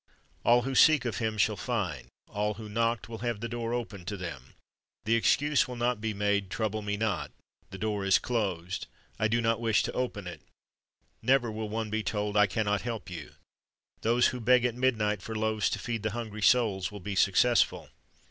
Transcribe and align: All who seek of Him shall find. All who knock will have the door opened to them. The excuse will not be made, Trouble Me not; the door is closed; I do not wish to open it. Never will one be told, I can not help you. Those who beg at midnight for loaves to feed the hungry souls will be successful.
All 0.43 0.63
who 0.63 0.73
seek 0.73 1.05
of 1.05 1.17
Him 1.17 1.37
shall 1.37 1.55
find. 1.55 2.07
All 2.27 2.55
who 2.55 2.67
knock 2.67 3.07
will 3.07 3.19
have 3.19 3.39
the 3.39 3.47
door 3.47 3.71
opened 3.71 4.07
to 4.07 4.17
them. 4.17 4.55
The 5.05 5.13
excuse 5.13 5.67
will 5.67 5.75
not 5.75 6.01
be 6.01 6.11
made, 6.11 6.49
Trouble 6.49 6.81
Me 6.81 6.97
not; 6.97 7.29
the 7.69 7.77
door 7.77 8.03
is 8.03 8.17
closed; 8.17 8.87
I 9.19 9.27
do 9.27 9.41
not 9.41 9.61
wish 9.61 9.83
to 9.83 9.91
open 9.91 10.25
it. 10.25 10.41
Never 11.21 11.51
will 11.51 11.69
one 11.69 11.91
be 11.91 12.01
told, 12.01 12.35
I 12.35 12.47
can 12.47 12.65
not 12.65 12.81
help 12.81 13.11
you. 13.11 13.33
Those 14.01 14.29
who 14.29 14.39
beg 14.39 14.65
at 14.65 14.73
midnight 14.73 15.21
for 15.21 15.35
loaves 15.35 15.69
to 15.69 15.77
feed 15.77 16.01
the 16.01 16.09
hungry 16.13 16.41
souls 16.41 16.91
will 16.91 16.99
be 16.99 17.13
successful. 17.13 17.89